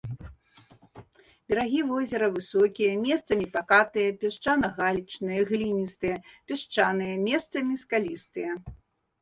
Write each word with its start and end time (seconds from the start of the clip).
Берагі 1.51 1.81
возера 1.89 2.29
высокія, 2.37 2.91
месцамі 3.03 3.45
пакатыя, 3.57 4.09
пясчана-галечныя, 4.23 5.41
гліністыя, 5.51 6.17
пясчаныя, 6.51 7.15
месцамі 7.29 7.73
скалістыя. 7.85 8.51